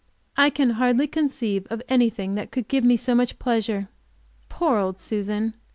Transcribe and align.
I 0.35 0.49
can 0.49 0.71
hardly 0.71 1.05
conceive 1.05 1.67
of 1.69 1.83
anything 1.87 2.33
that 2.33 2.49
give 2.67 2.83
me 2.83 2.95
so 2.95 3.13
much 3.13 3.37
pleasure! 3.37 3.87
Poor 4.49 4.79
old 4.79 4.99
Susan! 4.99 5.53